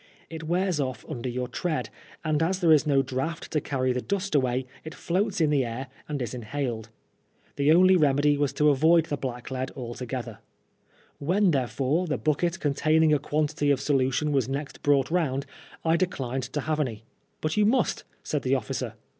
[0.31, 1.91] It wears ofE under your tread,
[2.25, 5.63] and as there is no draught to carry the dust away, it floats in the
[5.63, 6.89] air and is inhaled.
[7.55, 10.39] The only remedy was to avoid the blacklead altogetiier.
[11.19, 15.45] When, therefore, the bucket containing a quantity in solution was next brought round,
[15.85, 17.03] I declined to have any."
[17.41, 18.95] But you must," said the officer.